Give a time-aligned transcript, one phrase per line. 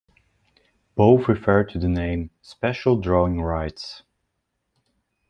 [0.95, 4.01] Both refer to the name "Special Drawing Rights".